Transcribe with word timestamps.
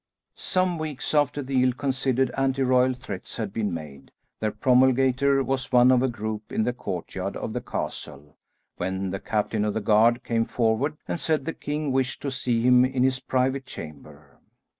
Some 0.33 0.79
weeks 0.79 1.13
after 1.13 1.43
the 1.43 1.61
ill 1.61 1.73
considered 1.73 2.31
anti 2.35 2.63
royal 2.63 2.95
threats 2.95 3.37
had 3.37 3.53
been 3.53 3.71
made, 3.71 4.09
their 4.39 4.49
promulgator 4.49 5.43
was 5.43 5.71
one 5.71 5.91
of 5.91 6.01
a 6.01 6.07
group 6.07 6.51
in 6.51 6.63
the 6.63 6.73
courtyard 6.73 7.37
of 7.37 7.53
the 7.53 7.61
castle, 7.61 8.35
when 8.77 9.11
the 9.11 9.19
captain 9.19 9.63
of 9.63 9.75
the 9.75 9.79
guard 9.79 10.23
came 10.23 10.45
forward 10.45 10.97
and 11.07 11.19
said 11.19 11.45
the 11.45 11.53
king 11.53 11.91
wished 11.91 12.19
to 12.23 12.31
see 12.31 12.63
him 12.63 12.83
in 12.83 13.03
his 13.03 13.19
private 13.19 13.67
chamber. 13.67 14.39